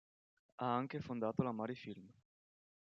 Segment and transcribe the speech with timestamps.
[0.55, 2.11] Ha anche fondato la Mari Film.